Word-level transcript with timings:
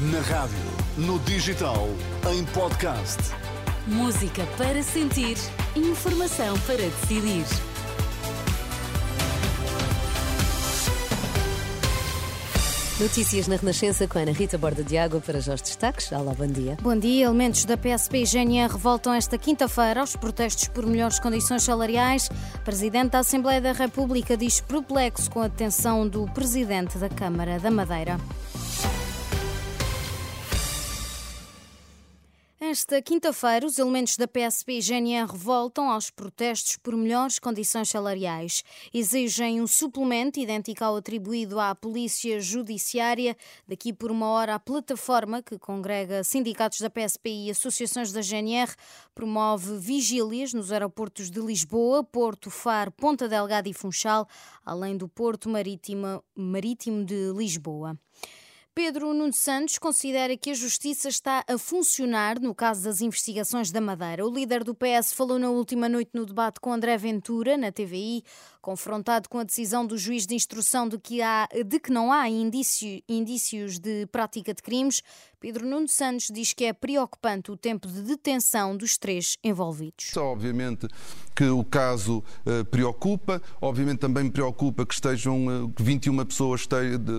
Na 0.00 0.20
rádio, 0.20 0.56
no 0.96 1.18
digital, 1.18 1.88
em 2.32 2.44
podcast. 2.44 3.18
Música 3.84 4.46
para 4.56 4.80
sentir, 4.80 5.36
informação 5.74 6.56
para 6.60 6.76
decidir. 6.76 7.44
Notícias 13.00 13.48
na 13.48 13.56
Renascença 13.56 14.06
com 14.06 14.20
Ana 14.20 14.30
Rita 14.30 14.56
Borda 14.56 14.84
de 14.84 14.96
Água 14.96 15.20
para 15.20 15.40
já 15.40 15.54
os 15.54 15.62
destaques. 15.62 16.12
Olá, 16.12 16.32
bom 16.32 16.46
dia. 16.46 16.76
Bom 16.80 16.96
dia. 16.96 17.26
Elementos 17.26 17.64
da 17.64 17.76
PSP 17.76 18.18
e 18.18 18.24
GNR 18.24 18.78
voltam 18.78 19.12
esta 19.12 19.36
quinta-feira 19.36 19.98
aos 19.98 20.14
protestos 20.14 20.68
por 20.68 20.86
melhores 20.86 21.18
condições 21.18 21.64
salariais. 21.64 22.28
Presidente 22.64 23.10
da 23.10 23.18
Assembleia 23.18 23.60
da 23.60 23.72
República 23.72 24.36
diz 24.36 24.60
perplexo 24.60 25.28
com 25.28 25.40
a 25.40 25.48
detenção 25.48 26.06
do 26.06 26.24
Presidente 26.26 26.98
da 26.98 27.08
Câmara 27.08 27.58
da 27.58 27.70
Madeira. 27.70 28.16
Esta 32.70 33.00
quinta-feira, 33.00 33.64
os 33.64 33.78
elementos 33.78 34.18
da 34.18 34.28
PSP 34.28 34.74
e 34.74 34.82
GNR 34.82 35.34
voltam 35.34 35.88
aos 35.90 36.10
protestos 36.10 36.76
por 36.76 36.94
melhores 36.94 37.38
condições 37.38 37.88
salariais. 37.88 38.62
Exigem 38.92 39.62
um 39.62 39.66
suplemento 39.66 40.38
idêntico 40.38 40.84
ao 40.84 40.96
atribuído 40.96 41.58
à 41.58 41.74
Polícia 41.74 42.38
Judiciária. 42.38 43.34
Daqui 43.66 43.90
por 43.90 44.10
uma 44.10 44.26
hora, 44.26 44.54
a 44.54 44.60
plataforma 44.60 45.42
que 45.42 45.58
congrega 45.58 46.22
sindicatos 46.22 46.82
da 46.82 46.90
PSP 46.90 47.46
e 47.46 47.50
associações 47.50 48.12
da 48.12 48.20
GNR 48.20 48.70
promove 49.14 49.78
vigílias 49.78 50.52
nos 50.52 50.70
aeroportos 50.70 51.30
de 51.30 51.40
Lisboa, 51.40 52.04
Porto, 52.04 52.50
Faro, 52.50 52.92
Ponta 52.92 53.26
Delgada 53.26 53.66
e 53.70 53.72
Funchal, 53.72 54.28
além 54.62 54.94
do 54.94 55.08
Porto 55.08 55.48
Marítimo, 55.48 56.22
Marítimo 56.36 57.02
de 57.02 57.32
Lisboa. 57.34 57.98
Pedro 58.78 59.12
Nuno 59.12 59.32
Santos 59.32 59.76
considera 59.76 60.36
que 60.36 60.50
a 60.50 60.54
justiça 60.54 61.08
está 61.08 61.44
a 61.48 61.58
funcionar 61.58 62.38
no 62.38 62.54
caso 62.54 62.84
das 62.84 63.00
investigações 63.00 63.72
da 63.72 63.80
Madeira. 63.80 64.24
O 64.24 64.32
líder 64.32 64.62
do 64.62 64.72
PS 64.72 65.12
falou 65.12 65.36
na 65.36 65.50
última 65.50 65.88
noite 65.88 66.12
no 66.14 66.24
debate 66.24 66.60
com 66.60 66.72
André 66.72 66.96
Ventura, 66.96 67.56
na 67.56 67.72
TVI, 67.72 68.22
confrontado 68.62 69.28
com 69.28 69.40
a 69.40 69.44
decisão 69.44 69.84
do 69.84 69.98
juiz 69.98 70.26
de 70.26 70.36
instrução 70.36 70.88
de 70.88 70.96
que, 70.96 71.20
há, 71.20 71.48
de 71.66 71.80
que 71.80 71.90
não 71.90 72.12
há 72.12 72.28
indício, 72.28 73.02
indícios 73.08 73.80
de 73.80 74.06
prática 74.06 74.54
de 74.54 74.62
crimes. 74.62 75.02
Pedro 75.40 75.66
Nuno 75.66 75.88
Santos 75.88 76.28
diz 76.32 76.52
que 76.52 76.64
é 76.64 76.72
preocupante 76.72 77.50
o 77.50 77.56
tempo 77.56 77.88
de 77.88 78.02
detenção 78.02 78.76
dos 78.76 78.98
três 78.98 79.38
envolvidos. 79.42 80.16
Obviamente 80.16 80.86
que 81.34 81.44
o 81.44 81.64
caso 81.64 82.18
uh, 82.44 82.64
preocupa, 82.64 83.40
obviamente 83.60 84.00
também 84.00 84.24
me 84.24 84.30
preocupa 84.30 84.84
que 84.84 84.92
estejam 84.92 85.64
uh, 85.64 85.72
21 85.78 86.24
pessoas, 86.26 86.62
este, 86.62 86.76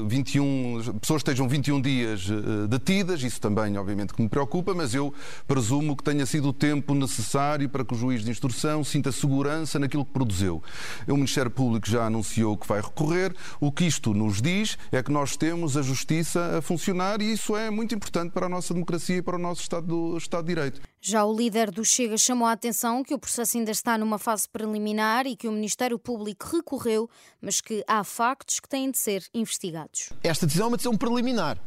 21 0.07 0.99
pessoas 0.99 1.21
estejam 1.21 1.47
21 1.49 1.81
dias 1.81 2.29
uh, 2.29 2.67
detidas, 2.67 3.23
isso 3.23 3.41
também 3.41 3.77
obviamente 3.77 4.13
que 4.13 4.21
me 4.21 4.29
preocupa, 4.29 4.73
mas 4.73 4.93
eu 4.93 5.13
presumo 5.47 5.95
que 5.95 6.03
tenha 6.03 6.25
sido 6.25 6.49
o 6.49 6.53
tempo 6.53 6.93
necessário 6.93 7.67
para 7.67 7.83
que 7.83 7.93
o 7.93 7.97
juiz 7.97 8.23
de 8.23 8.29
instrução 8.29 8.83
sinta 8.83 9.11
segurança 9.11 9.79
naquilo 9.79 10.05
que 10.05 10.11
produziu. 10.11 10.61
O 11.07 11.15
Ministério 11.15 11.51
Público 11.51 11.89
já 11.89 12.05
anunciou 12.05 12.57
que 12.57 12.67
vai 12.67 12.81
recorrer, 12.81 13.35
o 13.59 13.71
que 13.71 13.85
isto 13.85 14.13
nos 14.13 14.41
diz 14.41 14.77
é 14.91 15.01
que 15.01 15.11
nós 15.11 15.35
temos 15.35 15.75
a 15.75 15.81
justiça 15.81 16.57
a 16.57 16.61
funcionar 16.61 17.21
e 17.21 17.31
isso 17.31 17.55
é 17.55 17.69
muito 17.69 17.95
importante 17.95 18.19
importante 18.19 18.33
para 18.33 18.45
a 18.45 18.49
nossa 18.49 18.73
democracia 18.73 19.17
e 19.17 19.21
para 19.21 19.35
o 19.35 19.39
nosso 19.39 19.61
Estado, 19.61 19.87
do, 19.87 20.17
Estado 20.17 20.43
de 20.43 20.55
Direito. 20.55 20.81
Já 21.01 21.23
o 21.23 21.33
líder 21.33 21.71
do 21.71 21.85
Chega 21.85 22.17
chamou 22.17 22.45
a 22.45 22.51
atenção 22.51 23.03
que 23.03 23.13
o 23.13 23.19
processo 23.19 23.57
ainda 23.57 23.71
está 23.71 23.97
numa 23.97 24.19
fase 24.19 24.49
preliminar 24.49 25.25
e 25.25 25.35
que 25.35 25.47
o 25.47 25.51
Ministério 25.51 25.97
Público 25.97 26.45
recorreu, 26.57 27.09
mas 27.41 27.61
que 27.61 27.83
há 27.87 28.03
factos 28.03 28.59
que 28.59 28.67
têm 28.67 28.91
de 28.91 28.97
ser 28.97 29.23
investigados. 29.33 30.09
Esta 30.21 30.45
decisão 30.45 30.65
é 30.65 30.67
uma 30.67 30.77
decisão 30.77 30.97
preliminar. 30.97 31.57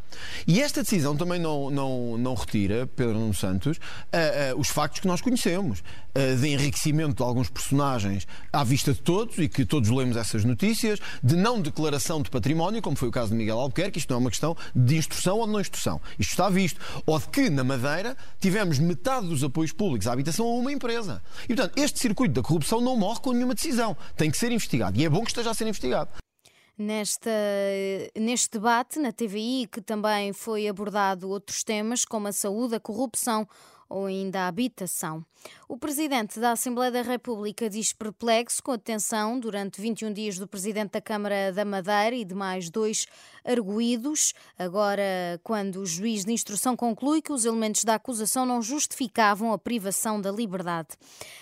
E 0.46 0.60
esta 0.60 0.82
decisão 0.82 1.16
também 1.16 1.40
não, 1.40 1.70
não, 1.70 2.18
não 2.18 2.34
retira, 2.34 2.86
Pedro 2.86 3.32
Santos, 3.32 3.78
uh, 3.78 4.54
uh, 4.54 4.60
os 4.60 4.68
factos 4.68 5.00
que 5.00 5.06
nós 5.06 5.22
conhecemos, 5.22 5.82
de 6.14 6.48
enriquecimento 6.48 7.16
de 7.16 7.22
alguns 7.22 7.48
personagens 7.48 8.26
à 8.52 8.64
vista 8.64 8.92
de 8.92 9.00
todos 9.00 9.38
e 9.38 9.48
que 9.48 9.64
todos 9.64 9.90
lemos 9.90 10.16
essas 10.16 10.44
notícias, 10.44 10.98
de 11.22 11.36
não 11.36 11.60
declaração 11.60 12.20
de 12.22 12.30
património, 12.30 12.82
como 12.82 12.96
foi 12.96 13.08
o 13.08 13.12
caso 13.12 13.30
de 13.30 13.36
Miguel 13.36 13.58
Albuquerque, 13.58 13.98
isto 13.98 14.10
não 14.10 14.16
é 14.16 14.20
uma 14.20 14.30
questão 14.30 14.56
de 14.74 14.96
instrução 14.96 15.38
ou 15.38 15.46
de 15.46 15.52
não 15.52 15.60
instrução. 15.60 16.00
Isto 16.18 16.30
está 16.30 16.48
visto. 16.48 16.80
Ou 17.06 17.18
de 17.18 17.28
que, 17.28 17.50
na 17.50 17.64
Madeira, 17.64 18.16
tivemos 18.40 18.78
metade 18.78 19.02
metade 19.02 19.26
dos 19.26 19.44
apoios 19.44 19.72
públicos 19.72 20.06
à 20.06 20.12
habitação 20.12 20.46
a 20.46 20.54
uma 20.54 20.72
empresa. 20.72 21.22
E, 21.44 21.54
portanto, 21.54 21.76
este 21.76 21.98
circuito 21.98 22.34
da 22.34 22.42
corrupção 22.42 22.80
não 22.80 22.96
morre 22.96 23.20
com 23.20 23.32
nenhuma 23.32 23.54
decisão. 23.54 23.96
Tem 24.16 24.30
que 24.30 24.38
ser 24.38 24.50
investigado. 24.52 24.98
E 24.98 25.04
é 25.04 25.08
bom 25.08 25.22
que 25.22 25.30
esteja 25.30 25.50
a 25.50 25.54
ser 25.54 25.66
investigado. 25.66 26.10
Nesta, 26.78 27.30
neste 28.16 28.52
debate 28.52 28.98
na 28.98 29.12
TVI, 29.12 29.68
que 29.70 29.80
também 29.80 30.32
foi 30.32 30.66
abordado 30.66 31.28
outros 31.28 31.62
temas 31.62 32.04
como 32.04 32.28
a 32.28 32.32
saúde, 32.32 32.74
a 32.74 32.80
corrupção 32.80 33.46
ou 33.92 34.06
ainda 34.06 34.40
a 34.40 34.48
habitação. 34.48 35.24
O 35.68 35.76
presidente 35.76 36.38
da 36.38 36.52
Assembleia 36.52 36.90
da 36.90 37.02
República 37.02 37.68
diz 37.68 37.92
perplexo 37.92 38.62
com 38.62 38.72
a 38.72 38.76
detenção 38.76 39.40
durante 39.40 39.80
21 39.80 40.12
dias 40.12 40.38
do 40.38 40.46
presidente 40.46 40.92
da 40.92 41.00
Câmara 41.00 41.52
da 41.52 41.64
Madeira 41.64 42.14
e 42.14 42.24
de 42.24 42.34
mais 42.34 42.70
dois 42.70 43.06
arguídos, 43.44 44.34
agora 44.58 45.40
quando 45.42 45.80
o 45.80 45.86
juiz 45.86 46.24
de 46.24 46.32
instrução 46.32 46.76
conclui 46.76 47.20
que 47.20 47.32
os 47.32 47.44
elementos 47.44 47.84
da 47.84 47.94
acusação 47.94 48.46
não 48.46 48.62
justificavam 48.62 49.52
a 49.52 49.58
privação 49.58 50.20
da 50.20 50.30
liberdade. 50.30 50.90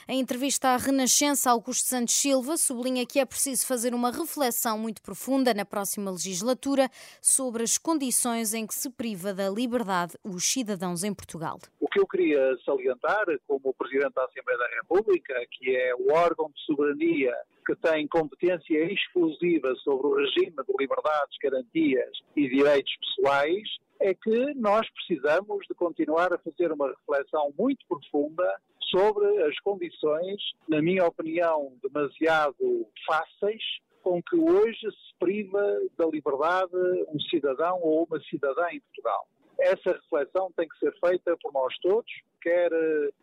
Em 0.09 0.19
entrevista 0.19 0.69
à 0.69 0.77
Renascença, 0.77 1.51
Augusto 1.51 1.87
Santos 1.87 2.15
Silva 2.15 2.57
sublinha 2.57 3.05
que 3.05 3.19
é 3.19 3.25
preciso 3.25 3.67
fazer 3.67 3.95
uma 3.95 4.11
reflexão 4.11 4.79
muito 4.79 5.03
profunda 5.03 5.53
na 5.53 5.65
próxima 5.65 6.11
legislatura 6.11 6.91
sobre 7.21 7.63
as 7.63 7.77
condições 7.77 8.55
em 8.55 8.67
que 8.67 8.75
se 8.75 8.89
priva 8.89 9.35
da 9.35 9.51
liberdade 9.51 10.17
os 10.25 10.45
cidadãos 10.45 11.05
em 11.05 11.13
Portugal. 11.13 11.59
O 11.79 11.89
que 11.89 12.01
eu 12.01 12.07
queria 12.07 12.40
salientar, 12.65 13.25
como 13.47 13.75
Presidente 13.75 14.15
da 14.15 14.25
Assembleia 14.25 14.59
da 14.59 14.69
República, 14.77 15.35
que 15.53 15.77
é 15.77 15.95
o 15.95 16.13
órgão 16.13 16.51
de 16.51 16.61
soberania 16.65 17.35
que 17.67 17.75
tem 17.77 18.09
competência 18.09 18.93
exclusiva 18.93 19.75
sobre 19.77 20.07
o 20.07 20.17
regime 20.17 20.57
de 20.67 20.75
liberdades, 20.79 21.37
garantias 21.43 22.19
e 22.37 22.49
direitos 22.49 22.93
pessoais, 22.97 23.69
é 24.01 24.15
que 24.15 24.55
nós 24.55 24.89
precisamos 24.91 25.67
de 25.69 25.75
continuar 25.75 26.33
a 26.33 26.39
fazer 26.39 26.73
uma 26.73 26.89
reflexão 26.89 27.53
muito 27.59 27.85
profunda 27.87 28.61
sobre 28.91 29.27
as 29.45 29.59
condições, 29.61 30.41
na 30.69 30.83
minha 30.83 31.07
opinião, 31.07 31.73
demasiado 31.83 32.87
fáceis, 33.07 33.63
com 34.03 34.23
que 34.23 34.37
hoje 34.37 34.81
se 34.81 35.19
priva 35.19 35.63
da 35.97 36.07
liberdade 36.07 36.75
um 37.09 37.21
cidadão 37.21 37.79
ou 37.83 38.05
uma 38.05 38.19
cidadã 38.23 38.69
em 38.73 38.81
Portugal. 38.81 39.27
Essa 39.61 39.93
reflexão 39.93 40.51
tem 40.57 40.67
que 40.69 40.79
ser 40.79 40.93
feita 41.05 41.37
por 41.43 41.53
nós 41.53 41.77
todos, 41.81 42.11
quer 42.41 42.71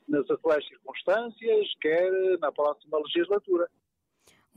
nas 0.07 0.29
atuais 0.29 0.65
circunstâncias, 0.67 1.67
quer 1.81 2.11
na 2.39 2.51
próxima 2.51 2.99
legislatura. 2.99 3.67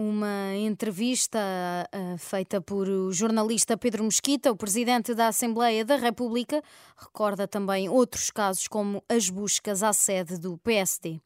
Uma 0.02 0.56
entrevista 0.56 1.38
uh, 1.94 2.16
feita 2.16 2.58
por 2.58 2.88
o 2.88 3.12
jornalista 3.12 3.76
Pedro 3.76 4.02
Mesquita, 4.02 4.50
o 4.50 4.56
presidente 4.56 5.14
da 5.14 5.26
Assembleia 5.26 5.84
da 5.84 5.96
República, 5.96 6.62
recorda 6.96 7.46
também 7.46 7.86
outros 7.86 8.30
casos 8.30 8.66
como 8.66 9.04
as 9.06 9.28
buscas 9.28 9.82
à 9.82 9.92
sede 9.92 10.38
do 10.38 10.56
PSD. 10.56 11.20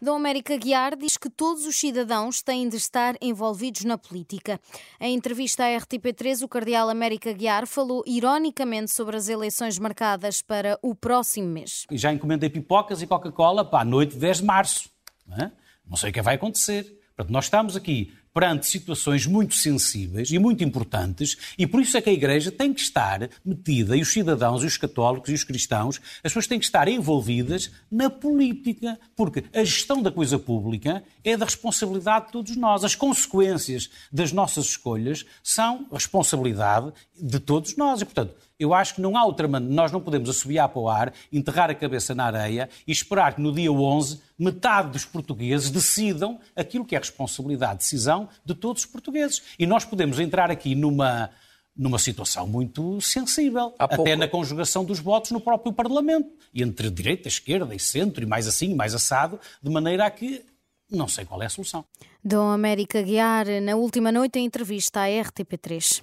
Dom 0.00 0.16
América 0.16 0.56
Guiar 0.56 0.96
diz 0.96 1.18
que 1.18 1.28
todos 1.28 1.66
os 1.66 1.76
cidadãos 1.76 2.40
têm 2.40 2.66
de 2.66 2.78
estar 2.78 3.14
envolvidos 3.20 3.84
na 3.84 3.98
política. 3.98 4.58
Em 4.98 5.14
entrevista 5.14 5.62
à 5.62 5.66
RTP3, 5.66 6.44
o 6.44 6.48
cardeal 6.48 6.88
América 6.88 7.30
Guiar 7.30 7.66
falou 7.66 8.02
ironicamente 8.06 8.90
sobre 8.90 9.18
as 9.18 9.28
eleições 9.28 9.78
marcadas 9.78 10.40
para 10.40 10.78
o 10.80 10.94
próximo 10.94 11.48
mês. 11.48 11.84
Já 11.90 12.10
encomendei 12.10 12.48
pipocas 12.48 13.02
e 13.02 13.06
Coca-Cola 13.06 13.66
para 13.66 13.80
a 13.80 13.84
noite 13.84 14.14
de 14.14 14.20
10 14.20 14.38
de 14.38 14.44
março. 14.44 14.88
Não, 15.26 15.36
é? 15.36 15.52
não 15.86 15.98
sei 15.98 16.08
o 16.08 16.12
que 16.14 16.22
vai 16.22 16.36
acontecer. 16.36 17.03
Portanto, 17.16 17.32
nós 17.32 17.44
estamos 17.44 17.76
aqui 17.76 18.12
perante 18.34 18.66
situações 18.66 19.26
muito 19.26 19.54
sensíveis 19.54 20.28
e 20.32 20.40
muito 20.40 20.64
importantes, 20.64 21.36
e 21.56 21.68
por 21.68 21.80
isso 21.80 21.96
é 21.96 22.02
que 22.02 22.10
a 22.10 22.12
Igreja 22.12 22.50
tem 22.50 22.74
que 22.74 22.80
estar 22.80 23.30
metida, 23.44 23.96
e 23.96 24.02
os 24.02 24.12
cidadãos, 24.12 24.64
e 24.64 24.66
os 24.66 24.76
católicos, 24.76 25.30
e 25.30 25.34
os 25.34 25.44
cristãos, 25.44 26.00
as 26.16 26.32
pessoas 26.32 26.48
têm 26.48 26.58
que 26.58 26.64
estar 26.64 26.88
envolvidas 26.88 27.70
na 27.88 28.10
política, 28.10 28.98
porque 29.14 29.44
a 29.54 29.62
gestão 29.62 30.02
da 30.02 30.10
coisa 30.10 30.36
pública 30.36 31.04
é 31.22 31.36
da 31.36 31.44
responsabilidade 31.44 32.26
de 32.26 32.32
todos 32.32 32.56
nós. 32.56 32.82
As 32.82 32.96
consequências 32.96 33.88
das 34.12 34.32
nossas 34.32 34.66
escolhas 34.66 35.24
são 35.40 35.86
responsabilidade 35.92 36.92
de 37.16 37.38
todos 37.38 37.76
nós. 37.76 38.00
E, 38.00 38.04
portanto, 38.04 38.34
eu 38.58 38.72
acho 38.72 38.94
que 38.94 39.00
não 39.00 39.16
há 39.16 39.24
outra 39.24 39.48
maneira. 39.48 39.74
Nós 39.74 39.92
não 39.92 40.00
podemos 40.00 40.28
assobiar 40.28 40.68
para 40.68 40.80
o 40.80 40.88
ar, 40.88 41.12
enterrar 41.32 41.70
a 41.70 41.74
cabeça 41.74 42.14
na 42.14 42.24
areia 42.24 42.68
e 42.86 42.92
esperar 42.92 43.34
que 43.34 43.40
no 43.40 43.52
dia 43.52 43.70
11 43.70 44.20
metade 44.38 44.90
dos 44.90 45.04
portugueses 45.04 45.70
decidam 45.70 46.38
aquilo 46.54 46.84
que 46.84 46.94
é 46.94 46.98
responsabilidade, 46.98 47.78
decisão 47.78 48.28
de 48.44 48.54
todos 48.54 48.84
os 48.84 48.86
portugueses. 48.86 49.42
E 49.58 49.66
nós 49.66 49.84
podemos 49.84 50.18
entrar 50.18 50.50
aqui 50.50 50.74
numa, 50.74 51.30
numa 51.76 51.98
situação 51.98 52.46
muito 52.46 53.00
sensível, 53.00 53.74
Há 53.78 53.84
até 53.84 53.96
pouco... 53.96 54.16
na 54.16 54.28
conjugação 54.28 54.84
dos 54.84 54.98
votos 54.98 55.30
no 55.30 55.40
próprio 55.40 55.72
Parlamento, 55.72 56.30
entre 56.54 56.90
direita, 56.90 57.28
esquerda 57.28 57.74
e 57.74 57.78
centro, 57.78 58.22
e 58.22 58.26
mais 58.26 58.46
assim, 58.46 58.74
mais 58.74 58.94
assado, 58.94 59.38
de 59.62 59.70
maneira 59.70 60.06
a 60.06 60.10
que 60.10 60.44
não 60.90 61.08
sei 61.08 61.24
qual 61.24 61.42
é 61.42 61.46
a 61.46 61.50
solução. 61.50 61.84
Dom 62.22 62.48
América 62.48 63.02
Guiar, 63.02 63.46
na 63.62 63.74
última 63.74 64.12
noite, 64.12 64.38
em 64.38 64.44
entrevista 64.44 65.00
à 65.00 65.06
RTP3. 65.06 66.02